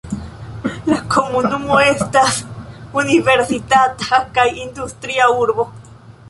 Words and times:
La 0.85 0.95
komunumo 1.15 1.77
estas 1.89 2.39
universitata 3.03 4.21
kaj 4.39 4.47
industria 4.65 5.29
urbo. 5.45 5.69